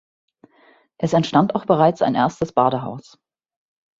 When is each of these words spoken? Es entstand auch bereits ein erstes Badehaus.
Es 0.99 1.13
entstand 1.13 1.53
auch 1.53 1.65
bereits 1.65 2.01
ein 2.01 2.15
erstes 2.15 2.51
Badehaus. 2.53 3.19